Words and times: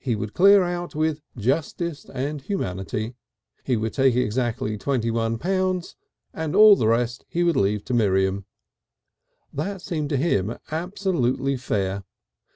He 0.00 0.16
would 0.16 0.34
"clear 0.34 0.64
out," 0.64 0.96
with 0.96 1.22
justice 1.36 2.06
and 2.12 2.40
humanity. 2.40 3.14
He 3.62 3.76
would 3.76 3.92
take 3.94 4.16
exactly 4.16 4.76
twenty 4.76 5.08
one 5.12 5.38
pounds, 5.38 5.94
and 6.34 6.56
all 6.56 6.74
the 6.74 6.88
rest 6.88 7.24
he 7.28 7.44
would 7.44 7.54
leave 7.54 7.84
to 7.84 7.94
Miriam. 7.94 8.44
That 9.52 9.80
seemed 9.80 10.08
to 10.08 10.16
him 10.16 10.58
absolutely 10.72 11.56
fair. 11.56 12.02